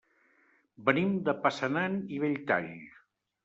[0.87, 2.69] Venim de Passanant i Belltall.